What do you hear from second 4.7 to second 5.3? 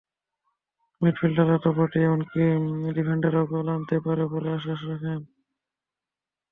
রাখেন।